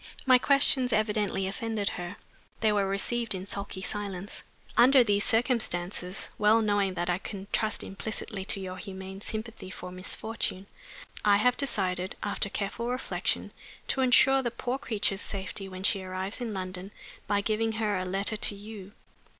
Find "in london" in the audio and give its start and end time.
16.41-16.89